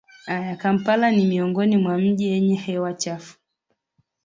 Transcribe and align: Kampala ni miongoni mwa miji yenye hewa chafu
Kampala 0.57 1.11
ni 1.11 1.25
miongoni 1.25 1.77
mwa 1.77 1.97
miji 1.97 2.27
yenye 2.27 2.55
hewa 2.55 2.93
chafu 2.93 3.37